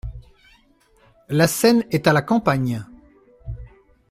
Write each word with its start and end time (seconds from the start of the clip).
La 1.29 1.45
scène 1.45 1.83
est 1.91 2.07
à 2.07 2.13
la 2.13 2.23
campagne. 2.23 2.83